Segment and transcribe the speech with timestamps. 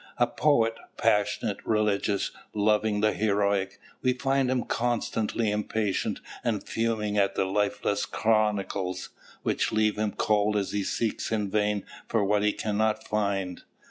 [0.17, 7.35] A poet, passionate, religious, loving the heroic, we find him constantly impatient and fuming at
[7.35, 9.09] the lifeless chronicles,
[9.43, 13.61] which leave him cold as he seeks in vain for what he cannot find.